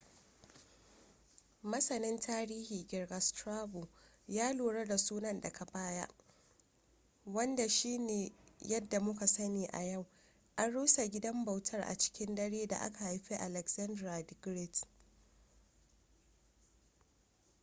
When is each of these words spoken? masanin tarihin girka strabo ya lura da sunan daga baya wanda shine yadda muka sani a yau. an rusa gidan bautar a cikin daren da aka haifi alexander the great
masanin 1.69 2.19
tarihin 2.19 2.87
girka 2.87 3.19
strabo 3.21 3.87
ya 4.27 4.53
lura 4.53 4.85
da 4.85 4.97
sunan 4.97 5.41
daga 5.41 5.65
baya 5.73 6.07
wanda 7.25 7.69
shine 7.69 8.31
yadda 8.59 8.99
muka 8.99 9.27
sani 9.27 9.65
a 9.71 9.81
yau. 9.83 10.05
an 10.55 10.73
rusa 10.73 11.07
gidan 11.09 11.45
bautar 11.45 11.81
a 11.81 11.97
cikin 11.97 12.35
daren 12.35 12.67
da 12.67 12.77
aka 12.79 12.99
haifi 13.05 13.35
alexander 13.35 14.23
the 14.25 14.35
great 14.41 14.85